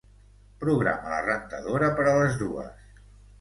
[0.63, 2.99] Programa la rentadora per a les dues.